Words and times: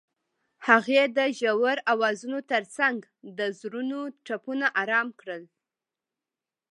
هغې 0.67 1.01
د 1.17 1.19
ژور 1.39 1.77
اوازونو 1.93 2.39
ترڅنګ 2.51 2.97
د 3.37 3.39
زړونو 3.59 3.99
ټپونه 4.25 4.65
آرام 4.81 5.07
کړل. 5.19 5.43